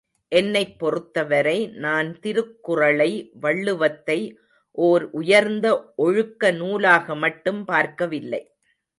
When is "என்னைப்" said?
0.31-0.79